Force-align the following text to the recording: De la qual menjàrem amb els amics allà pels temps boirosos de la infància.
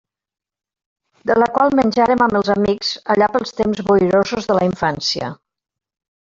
De 1.31 1.35
la 1.43 1.47
qual 1.57 1.75
menjàrem 1.79 2.23
amb 2.27 2.39
els 2.39 2.49
amics 2.55 2.91
allà 3.17 3.29
pels 3.35 3.55
temps 3.61 3.83
boirosos 3.91 4.49
de 4.53 4.57
la 4.61 4.65
infància. 4.73 5.31